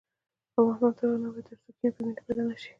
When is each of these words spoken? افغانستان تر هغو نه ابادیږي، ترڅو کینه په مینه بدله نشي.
افغانستان 0.55 0.91
تر 0.97 1.05
هغو 1.09 1.19
نه 1.21 1.27
ابادیږي، 1.31 1.55
ترڅو 1.63 1.71
کینه 1.77 1.91
په 1.93 1.99
مینه 2.05 2.21
بدله 2.25 2.43
نشي. 2.49 2.69